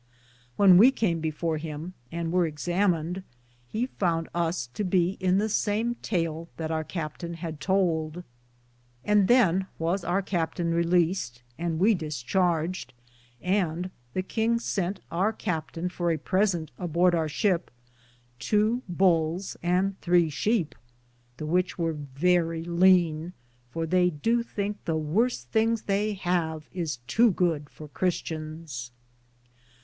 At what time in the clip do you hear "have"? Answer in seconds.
26.13-26.67